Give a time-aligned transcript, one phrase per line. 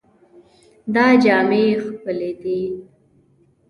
[0.93, 2.61] دا جامې ښکلې دي.